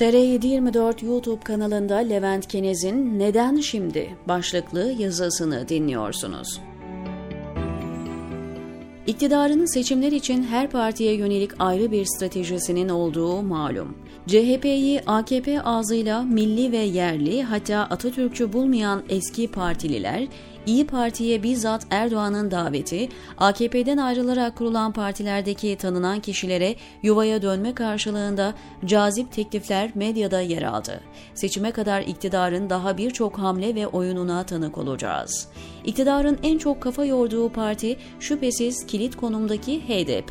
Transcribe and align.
TR724 0.00 1.04
YouTube 1.06 1.40
kanalında 1.44 1.96
Levent 1.96 2.46
Kenez'in 2.46 3.18
Neden 3.18 3.56
Şimdi 3.56 4.16
başlıklı 4.28 4.94
yazısını 4.98 5.68
dinliyorsunuz. 5.68 6.60
İktidarın 9.06 9.64
seçimler 9.64 10.12
için 10.12 10.42
her 10.42 10.70
partiye 10.70 11.14
yönelik 11.14 11.50
ayrı 11.58 11.90
bir 11.90 12.04
stratejisinin 12.04 12.88
olduğu 12.88 13.42
malum. 13.42 13.96
CHP'yi 14.26 15.00
AKP 15.06 15.62
ağzıyla 15.62 16.22
milli 16.22 16.72
ve 16.72 16.78
yerli 16.78 17.42
hatta 17.42 17.78
Atatürkçü 17.78 18.52
bulmayan 18.52 19.02
eski 19.08 19.50
partililer 19.50 20.28
İyi 20.66 20.86
Parti'ye 20.86 21.42
bizzat 21.42 21.86
Erdoğan'ın 21.90 22.50
daveti, 22.50 23.08
AKP'den 23.38 23.96
ayrılarak 23.96 24.56
kurulan 24.56 24.92
partilerdeki 24.92 25.76
tanınan 25.76 26.20
kişilere 26.20 26.76
yuvaya 27.02 27.42
dönme 27.42 27.74
karşılığında 27.74 28.54
cazip 28.84 29.32
teklifler 29.32 29.90
medyada 29.94 30.40
yer 30.40 30.62
aldı. 30.62 31.00
Seçime 31.34 31.70
kadar 31.70 32.02
iktidarın 32.02 32.70
daha 32.70 32.98
birçok 32.98 33.38
hamle 33.38 33.74
ve 33.74 33.86
oyununa 33.86 34.44
tanık 34.44 34.78
olacağız. 34.78 35.48
İktidarın 35.84 36.38
en 36.42 36.58
çok 36.58 36.80
kafa 36.80 37.04
yorduğu 37.04 37.48
parti 37.48 37.96
şüphesiz 38.20 38.86
kilit 38.86 39.16
konumdaki 39.16 39.80
HDP. 39.80 40.30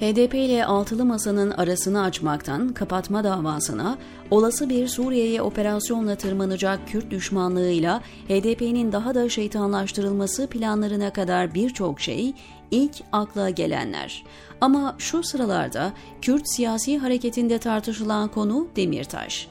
HDP 0.00 0.34
ile 0.34 0.64
altılı 0.64 1.04
masanın 1.04 1.50
arasını 1.50 2.02
açmaktan 2.02 2.68
kapatma 2.68 3.24
davasına, 3.24 3.98
olası 4.30 4.68
bir 4.68 4.88
Suriye'ye 4.88 5.42
operasyonla 5.42 6.14
tırmanacak 6.14 6.88
Kürt 6.88 7.10
düşmanlığıyla 7.10 8.00
HDP'nin 8.28 8.92
daha 8.92 9.14
da 9.14 9.28
şeytanlaştırılması 9.70 10.46
planlarına 10.46 11.12
kadar 11.12 11.54
birçok 11.54 12.00
şey 12.00 12.34
ilk 12.70 12.92
akla 13.12 13.50
gelenler. 13.50 14.24
Ama 14.60 14.94
şu 14.98 15.22
sıralarda 15.22 15.92
Kürt 16.22 16.42
siyasi 16.56 16.98
hareketinde 16.98 17.58
tartışılan 17.58 18.28
konu 18.28 18.68
Demirtaş. 18.76 19.48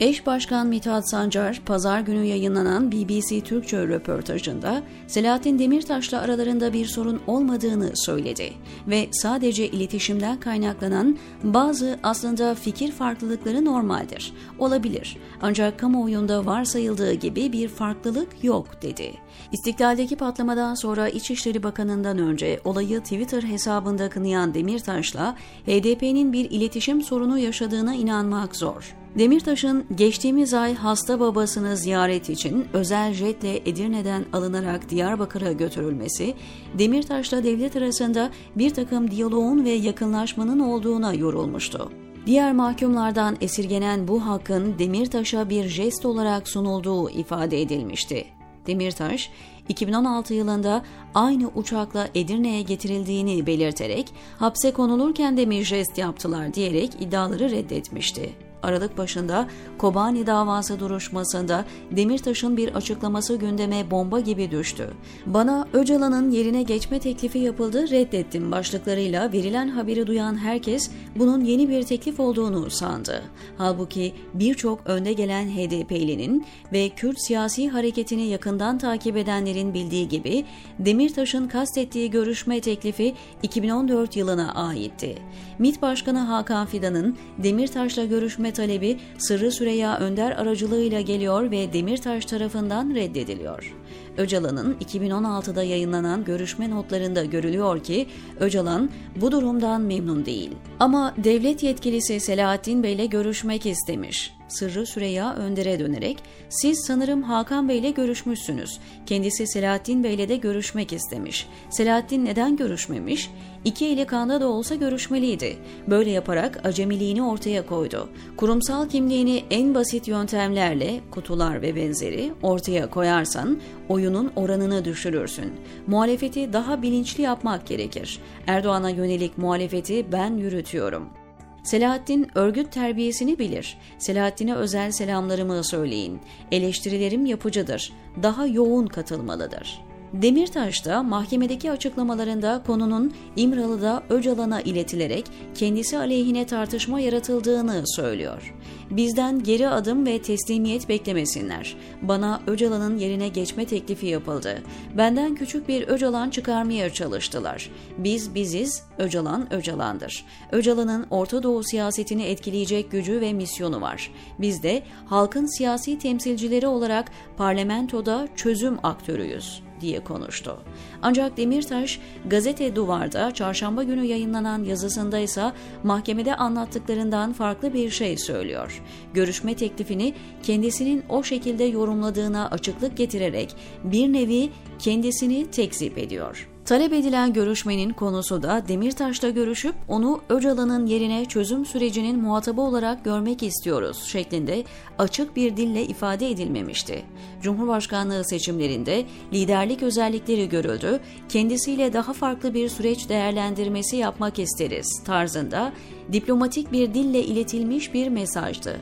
Eş 0.00 0.26
Başkan 0.26 0.66
Mithat 0.66 1.10
Sancar, 1.10 1.60
pazar 1.66 2.00
günü 2.00 2.24
yayınlanan 2.24 2.92
BBC 2.92 3.40
Türkçe 3.40 3.78
röportajında 3.78 4.82
Selahattin 5.06 5.58
Demirtaş'la 5.58 6.20
aralarında 6.20 6.72
bir 6.72 6.86
sorun 6.86 7.20
olmadığını 7.26 7.90
söyledi 7.94 8.52
ve 8.86 9.08
sadece 9.12 9.68
iletişimden 9.68 10.40
kaynaklanan 10.40 11.18
bazı 11.42 11.98
aslında 12.02 12.54
fikir 12.54 12.92
farklılıkları 12.92 13.64
normaldir, 13.64 14.32
olabilir 14.58 15.16
ancak 15.42 15.78
kamuoyunda 15.78 16.46
varsayıldığı 16.46 17.12
gibi 17.12 17.52
bir 17.52 17.68
farklılık 17.68 18.44
yok 18.44 18.82
dedi. 18.82 19.12
İstiklaldeki 19.52 20.16
patlamadan 20.16 20.74
sonra 20.74 21.08
İçişleri 21.08 21.62
Bakanı'ndan 21.62 22.18
önce 22.18 22.60
olayı 22.64 23.00
Twitter 23.00 23.42
hesabında 23.42 24.08
kınayan 24.08 24.54
Demirtaş'la 24.54 25.36
HDP'nin 25.66 26.32
bir 26.32 26.50
iletişim 26.50 27.02
sorunu 27.02 27.38
yaşadığına 27.38 27.94
inanmak 27.94 28.56
zor. 28.56 28.99
Demirtaş'ın 29.18 29.84
geçtiğimiz 29.94 30.54
ay 30.54 30.74
hasta 30.74 31.20
babasını 31.20 31.76
ziyaret 31.76 32.30
için 32.30 32.66
özel 32.72 33.12
jetle 33.12 33.56
Edirne'den 33.56 34.24
alınarak 34.32 34.90
Diyarbakır'a 34.90 35.52
götürülmesi, 35.52 36.34
Demirtaş'la 36.78 37.44
devlet 37.44 37.76
arasında 37.76 38.30
bir 38.56 38.74
takım 38.74 39.10
diyaloğun 39.10 39.64
ve 39.64 39.70
yakınlaşmanın 39.70 40.60
olduğuna 40.60 41.14
yorulmuştu. 41.14 41.92
Diğer 42.26 42.52
mahkumlardan 42.52 43.36
esirgenen 43.40 44.08
bu 44.08 44.26
hakkın 44.26 44.78
Demirtaş'a 44.78 45.50
bir 45.50 45.68
jest 45.68 46.06
olarak 46.06 46.48
sunulduğu 46.48 47.10
ifade 47.10 47.62
edilmişti. 47.62 48.24
Demirtaş, 48.66 49.30
2016 49.68 50.34
yılında 50.34 50.82
aynı 51.14 51.50
uçakla 51.54 52.08
Edirne'ye 52.14 52.62
getirildiğini 52.62 53.46
belirterek 53.46 54.06
hapse 54.38 54.72
konulurken 54.72 55.36
de 55.36 55.46
mi 55.46 55.64
jest 55.64 55.98
yaptılar 55.98 56.54
diyerek 56.54 56.90
iddiaları 57.00 57.50
reddetmişti. 57.50 58.49
Aralık 58.62 58.98
başında 58.98 59.48
Kobani 59.78 60.26
davası 60.26 60.80
duruşmasında 60.80 61.64
Demirtaş'ın 61.90 62.56
bir 62.56 62.74
açıklaması 62.74 63.36
gündeme 63.36 63.90
bomba 63.90 64.20
gibi 64.20 64.50
düştü. 64.50 64.90
Bana 65.26 65.68
Öcalan'ın 65.72 66.30
yerine 66.30 66.62
geçme 66.62 66.98
teklifi 67.00 67.38
yapıldı 67.38 67.90
reddettim 67.90 68.52
başlıklarıyla 68.52 69.32
verilen 69.32 69.68
haberi 69.68 70.06
duyan 70.06 70.38
herkes 70.38 70.90
bunun 71.16 71.44
yeni 71.44 71.68
bir 71.68 71.82
teklif 71.82 72.20
olduğunu 72.20 72.70
sandı. 72.70 73.22
Halbuki 73.58 74.14
birçok 74.34 74.86
önde 74.86 75.12
gelen 75.12 75.48
HDP'linin 75.48 76.46
ve 76.72 76.88
Kürt 76.88 77.20
siyasi 77.20 77.68
hareketini 77.68 78.26
yakından 78.26 78.78
takip 78.78 79.16
edenlerin 79.16 79.74
bildiği 79.74 80.08
gibi 80.08 80.44
Demirtaş'ın 80.78 81.48
kastettiği 81.48 82.10
görüşme 82.10 82.60
teklifi 82.60 83.14
2014 83.42 84.16
yılına 84.16 84.54
aitti. 84.54 85.18
MİT 85.58 85.82
Başkanı 85.82 86.18
Hakan 86.18 86.66
Fidan'ın 86.66 87.16
Demirtaş'la 87.38 88.04
görüşme 88.04 88.49
görüşme 88.50 88.66
talebi 88.66 88.98
Sırrı 89.18 89.50
Süreyya 89.52 89.98
Önder 89.98 90.30
aracılığıyla 90.30 91.00
geliyor 91.00 91.50
ve 91.50 91.72
Demirtaş 91.72 92.24
tarafından 92.24 92.94
reddediliyor. 92.94 93.74
Öcalan'ın 94.18 94.74
2016'da 94.74 95.62
yayınlanan 95.62 96.24
görüşme 96.24 96.70
notlarında 96.70 97.24
görülüyor 97.24 97.82
ki 97.82 98.06
Öcalan 98.40 98.90
bu 99.16 99.32
durumdan 99.32 99.80
memnun 99.80 100.26
değil. 100.26 100.50
Ama 100.80 101.14
devlet 101.16 101.62
yetkilisi 101.62 102.20
Selahattin 102.20 102.82
Bey 102.82 102.92
ile 102.92 103.06
görüşmek 103.06 103.66
istemiş. 103.66 104.39
Sırrı 104.50 104.86
Süreyya 104.86 105.34
Önder'e 105.34 105.78
dönerek 105.78 106.18
siz 106.48 106.84
sanırım 106.86 107.22
Hakan 107.22 107.68
Bey 107.68 107.78
ile 107.78 107.90
görüşmüşsünüz. 107.90 108.80
Kendisi 109.06 109.46
Selahattin 109.46 110.04
Bey 110.04 110.14
ile 110.14 110.28
de 110.28 110.36
görüşmek 110.36 110.92
istemiş. 110.92 111.46
Selahattin 111.70 112.24
neden 112.24 112.56
görüşmemiş? 112.56 113.30
İki 113.64 113.86
eli 113.86 114.06
kanda 114.06 114.40
da 114.40 114.48
olsa 114.48 114.74
görüşmeliydi. 114.74 115.56
Böyle 115.86 116.10
yaparak 116.10 116.66
acemiliğini 116.66 117.22
ortaya 117.22 117.66
koydu. 117.66 118.08
Kurumsal 118.36 118.88
kimliğini 118.88 119.44
en 119.50 119.74
basit 119.74 120.08
yöntemlerle, 120.08 121.00
kutular 121.10 121.62
ve 121.62 121.76
benzeri 121.76 122.32
ortaya 122.42 122.90
koyarsan 122.90 123.60
oyunun 123.88 124.32
oranını 124.36 124.84
düşürürsün. 124.84 125.52
Muhalefeti 125.86 126.52
daha 126.52 126.82
bilinçli 126.82 127.22
yapmak 127.22 127.66
gerekir. 127.66 128.18
Erdoğan'a 128.46 128.90
yönelik 128.90 129.38
muhalefeti 129.38 130.12
ben 130.12 130.36
yürütüyorum. 130.36 131.19
Selahattin 131.62 132.28
örgüt 132.34 132.72
terbiyesini 132.72 133.38
bilir. 133.38 133.78
Selahattin'e 133.98 134.54
özel 134.54 134.90
selamlarımı 134.90 135.64
söyleyin. 135.64 136.20
Eleştirilerim 136.52 137.26
yapıcıdır. 137.26 137.92
Daha 138.22 138.46
yoğun 138.46 138.86
katılmalıdır.'' 138.86 139.90
Demirtaş 140.12 140.84
da 140.84 141.02
mahkemedeki 141.02 141.70
açıklamalarında 141.70 142.62
konunun 142.66 143.14
İmralı'da 143.36 144.02
Öcalan'a 144.08 144.60
iletilerek 144.60 145.24
kendisi 145.54 145.98
aleyhine 145.98 146.46
tartışma 146.46 147.00
yaratıldığını 147.00 147.82
söylüyor. 147.86 148.54
Bizden 148.90 149.42
geri 149.42 149.68
adım 149.68 150.06
ve 150.06 150.22
teslimiyet 150.22 150.88
beklemesinler. 150.88 151.76
Bana 152.02 152.40
Öcalan'ın 152.46 152.98
yerine 152.98 153.28
geçme 153.28 153.66
teklifi 153.66 154.06
yapıldı. 154.06 154.62
Benden 154.96 155.34
küçük 155.34 155.68
bir 155.68 155.88
Öcalan 155.88 156.30
çıkarmaya 156.30 156.90
çalıştılar. 156.92 157.70
Biz 157.98 158.34
biziz, 158.34 158.82
Öcalan 158.98 159.52
Öcalan'dır. 159.52 160.24
Öcalan'ın 160.52 161.06
Orta 161.10 161.42
Doğu 161.42 161.64
siyasetini 161.64 162.22
etkileyecek 162.22 162.90
gücü 162.90 163.20
ve 163.20 163.32
misyonu 163.32 163.80
var. 163.80 164.10
Biz 164.38 164.62
de 164.62 164.82
halkın 165.06 165.58
siyasi 165.58 165.98
temsilcileri 165.98 166.66
olarak 166.66 167.10
parlamentoda 167.36 168.28
çözüm 168.36 168.78
aktörüyüz 168.82 169.62
diye 169.80 170.04
konuştu. 170.04 170.62
Ancak 171.02 171.36
Demirtaş 171.36 172.00
gazete 172.26 172.76
Duvar'da 172.76 173.34
çarşamba 173.34 173.82
günü 173.82 174.04
yayınlanan 174.04 174.64
yazısında 174.64 175.18
ise 175.18 175.52
mahkemede 175.82 176.36
anlattıklarından 176.36 177.32
farklı 177.32 177.74
bir 177.74 177.90
şey 177.90 178.18
söylüyor. 178.18 178.79
Görüşme 179.14 179.54
teklifini 179.54 180.14
kendisinin 180.42 181.04
o 181.08 181.22
şekilde 181.22 181.64
yorumladığına 181.64 182.48
açıklık 182.50 182.96
getirerek 182.96 183.56
bir 183.84 184.12
nevi 184.12 184.50
kendisini 184.78 185.50
tekzip 185.50 185.98
ediyor. 185.98 186.49
Talep 186.64 186.92
edilen 186.92 187.32
görüşmenin 187.32 187.90
konusu 187.90 188.42
da 188.42 188.68
Demirtaş'la 188.68 189.30
görüşüp 189.30 189.74
onu 189.88 190.20
Öcalan'ın 190.28 190.86
yerine 190.86 191.24
çözüm 191.24 191.66
sürecinin 191.66 192.22
muhatabı 192.22 192.60
olarak 192.60 193.04
görmek 193.04 193.42
istiyoruz 193.42 194.02
şeklinde 194.04 194.64
açık 194.98 195.36
bir 195.36 195.56
dille 195.56 195.82
ifade 195.82 196.30
edilmemişti. 196.30 197.04
Cumhurbaşkanlığı 197.42 198.24
seçimlerinde 198.24 199.04
liderlik 199.32 199.82
özellikleri 199.82 200.48
görüldü, 200.48 201.00
kendisiyle 201.28 201.92
daha 201.92 202.12
farklı 202.12 202.54
bir 202.54 202.68
süreç 202.68 203.08
değerlendirmesi 203.08 203.96
yapmak 203.96 204.38
isteriz 204.38 205.02
tarzında 205.04 205.72
diplomatik 206.12 206.72
bir 206.72 206.94
dille 206.94 207.22
iletilmiş 207.22 207.94
bir 207.94 208.08
mesajdı. 208.08 208.76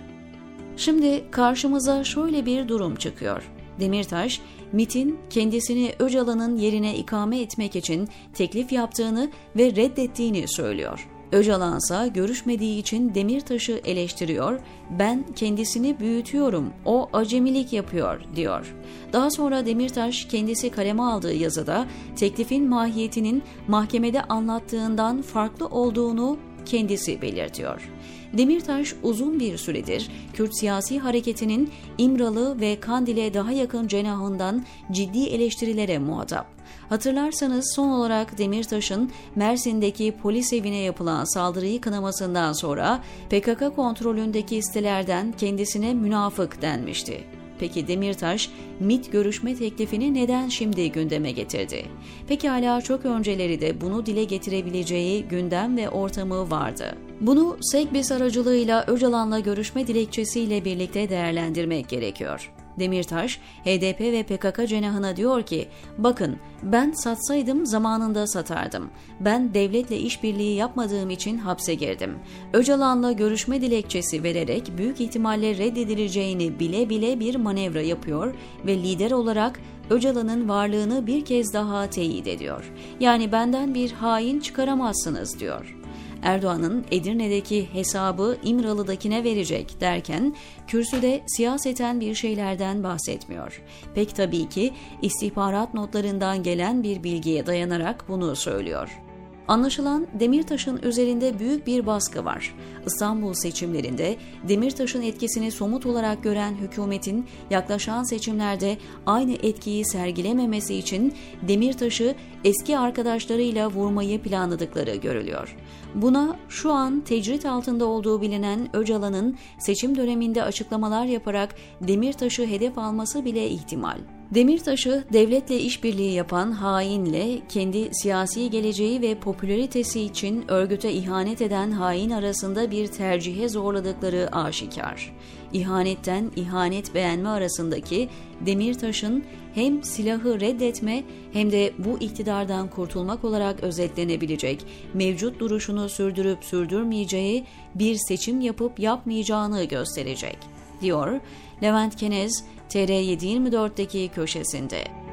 Şimdi 0.77 1.31
karşımıza 1.31 2.05
şöyle 2.05 2.47
bir 2.47 2.69
durum 2.69 2.97
çıkıyor. 2.97 3.51
Demirtaş, 3.81 4.41
MIT'in 4.73 5.19
kendisini 5.31 5.93
Öcalan'ın 5.99 6.57
yerine 6.57 6.97
ikame 6.97 7.41
etmek 7.41 7.77
için 7.77 8.09
teklif 8.35 8.73
yaptığını 8.73 9.31
ve 9.57 9.77
reddettiğini 9.77 10.49
söylüyor. 10.49 11.09
Öcalan 11.33 11.79
ise 11.79 12.11
görüşmediği 12.15 12.79
için 12.79 13.15
Demirtaş'ı 13.15 13.81
eleştiriyor, 13.85 14.61
ben 14.99 15.25
kendisini 15.37 16.01
büyütüyorum, 16.01 16.73
o 16.85 17.09
acemilik 17.13 17.73
yapıyor 17.73 18.21
diyor. 18.37 18.75
Daha 19.13 19.31
sonra 19.31 19.67
Demirtaş 19.67 20.25
kendisi 20.25 20.71
kaleme 20.71 21.03
aldığı 21.03 21.35
yazıda 21.35 21.87
teklifin 22.17 22.69
mahiyetinin 22.69 23.43
mahkemede 23.69 24.23
anlattığından 24.23 25.23
farklı 25.23 25.67
olduğunu 25.67 26.39
kendisi 26.67 27.23
belirtiyor. 27.23 27.91
Demirtaş 28.33 28.95
uzun 29.03 29.41
bir 29.41 29.59
süredir 29.59 30.11
Kürt 30.33 30.59
siyasi 30.59 30.99
hareketinin 30.99 31.71
İmralı 31.99 32.61
ve 32.61 32.81
Kandil'e 32.81 33.35
daha 33.35 33.53
yakın 33.53 33.89
cenahından 33.89 34.65
ciddi 34.93 35.25
eleştirilere 35.25 35.99
muhatap. 35.99 36.47
Hatırlarsanız 36.89 37.73
son 37.75 37.89
olarak 37.89 38.39
Demirtaş'ın 38.39 39.11
Mersin'deki 39.37 40.15
polis 40.23 40.53
evine 40.53 40.79
yapılan 40.79 41.25
saldırıyı 41.25 41.81
kınamasından 41.81 42.53
sonra 42.53 43.03
PKK 43.31 43.77
kontrolündeki 43.77 44.63
sitelerden 44.63 45.33
kendisine 45.33 45.95
münafık 45.95 46.63
denmişti. 46.63 47.38
Peki 47.61 47.89
Demirtaş, 47.89 48.51
MIT 48.81 49.13
görüşme 49.13 49.55
teklifini 49.55 50.15
neden 50.15 50.49
şimdi 50.49 50.93
gündeme 50.93 51.33
getirdi? 51.33 51.85
Peki 52.29 52.49
hala 52.49 52.81
çok 52.81 53.05
önceleri 53.05 53.61
de 53.61 53.81
bunu 53.81 54.07
dile 54.07 54.25
getirebileceği 54.25 55.25
gündem 55.25 55.77
ve 55.77 55.89
ortamı 55.91 56.51
vardı. 56.51 56.97
Bunu 57.21 57.57
Segbis 57.61 58.13
aracılığıyla 58.13 58.85
Öcalan'la 58.87 59.41
görüşme 59.41 59.87
dilekçesiyle 59.87 60.65
birlikte 60.65 61.09
değerlendirmek 61.09 61.89
gerekiyor. 61.89 62.53
Demirtaş, 62.81 63.41
HDP 63.65 64.01
ve 64.01 64.23
PKK 64.23 64.69
cenahına 64.69 65.17
diyor 65.17 65.43
ki, 65.43 65.69
bakın 65.99 66.37
ben 66.63 66.93
satsaydım 66.93 67.67
zamanında 67.67 68.27
satardım. 68.27 68.91
Ben 69.21 69.55
devletle 69.55 69.99
işbirliği 69.99 70.57
yapmadığım 70.57 71.11
için 71.11 71.39
hapse 71.39 71.75
girdim. 71.75 72.19
Öcalan'la 72.53 73.13
görüşme 73.13 73.61
dilekçesi 73.61 74.23
vererek 74.23 74.79
büyük 74.79 75.01
ihtimalle 75.01 75.59
reddedileceğini 75.59 76.59
bile 76.59 76.89
bile 76.89 77.21
bir 77.21 77.35
manevra 77.35 77.83
yapıyor 77.83 78.35
ve 78.67 78.77
lider 78.77 79.11
olarak 79.11 79.61
Öcalan'ın 79.91 80.49
varlığını 80.49 81.07
bir 81.07 81.25
kez 81.25 81.53
daha 81.55 81.91
teyit 81.91 82.27
ediyor. 82.27 82.73
Yani 83.01 83.33
benden 83.33 83.75
bir 83.75 83.93
hain 83.93 84.41
çıkaramazsınız 84.41 85.41
diyor. 85.41 85.78
Erdoğan'ın 86.23 86.85
Edirne'deki 86.91 87.69
hesabı 87.73 88.39
İmralı'dakine 88.43 89.25
verecek 89.25 89.81
derken 89.81 90.35
kürsüde 90.67 91.23
siyaseten 91.27 92.01
bir 92.01 92.15
şeylerden 92.15 92.83
bahsetmiyor. 92.83 93.63
Pek 93.95 94.17
tabii 94.17 94.49
ki 94.49 94.73
istihbarat 95.03 95.75
notlarından 95.75 96.43
gelen 96.43 96.83
bir 96.83 97.03
bilgiye 97.03 97.47
dayanarak 97.47 98.05
bunu 98.09 98.37
söylüyor. 98.37 99.08
Anlaşılan 99.49 100.07
Demirtaş'ın 100.21 100.83
üzerinde 100.83 101.39
büyük 101.39 101.67
bir 101.67 101.87
baskı 101.87 102.25
var. 102.25 102.55
İstanbul 102.87 103.35
seçimlerinde 103.35 104.17
Demirtaş'ın 104.49 105.03
etkisini 105.03 105.51
somut 105.51 105.87
olarak 105.87 106.23
gören 106.23 106.55
hükümetin 106.55 107.27
yaklaşan 107.51 108.03
seçimlerde 108.03 108.77
aynı 109.07 109.33
etkiyi 109.33 109.85
sergilememesi 109.85 110.75
için 110.75 111.15
Demirtaş'ı 111.49 112.15
eski 112.45 112.79
arkadaşlarıyla 112.79 113.71
vurmayı 113.71 114.23
planladıkları 114.23 114.95
görülüyor. 114.95 115.57
Buna 115.95 116.37
şu 116.49 116.73
an 116.73 117.01
tecrit 117.01 117.47
altında 117.47 117.85
olduğu 117.85 118.21
bilinen 118.21 118.77
Öcalan'ın 118.77 119.37
seçim 119.59 119.97
döneminde 119.97 120.43
açıklamalar 120.43 121.05
yaparak 121.05 121.55
Demirtaş'ı 121.81 122.47
hedef 122.47 122.79
alması 122.79 123.25
bile 123.25 123.49
ihtimal. 123.49 124.18
Demirtaş'ı 124.35 125.05
devletle 125.13 125.59
işbirliği 125.59 126.13
yapan 126.13 126.53
hainle 126.53 127.39
kendi 127.49 127.89
siyasi 127.93 128.51
geleceği 128.51 129.03
ve 129.03 129.15
popülaritesi 129.15 130.01
için 130.01 130.45
örgüte 130.49 130.93
ihanet 130.93 131.43
eden 131.43 131.71
hain 131.71 132.11
arasında 132.11 132.71
bir 132.71 132.87
tercihe 132.87 133.49
zorladıkları 133.49 134.29
aşikar. 134.33 135.13
İhanetten 135.53 136.31
ihanet 136.37 136.95
beğenme 136.95 137.29
arasındaki 137.29 138.09
Demirtaş'ın 138.47 139.25
hem 139.55 139.83
silahı 139.83 140.41
reddetme 140.41 141.05
hem 141.33 141.53
de 141.53 141.73
bu 141.79 141.99
iktidardan 141.99 142.71
kurtulmak 142.71 143.25
olarak 143.25 143.63
özetlenebilecek 143.63 144.65
mevcut 144.95 145.41
duruşunu 145.41 145.89
sürdürüp 145.89 146.45
sürdürmeyeceği 146.45 147.45
bir 147.75 147.97
seçim 148.09 148.41
yapıp 148.41 148.81
yapmayacağını 148.81 149.65
gösterecek, 149.65 150.39
diyor 150.81 151.21
Levent 151.63 151.97
Kenez 151.97 152.45
TR724'deki 152.71 154.09
köşesinde. 154.09 155.08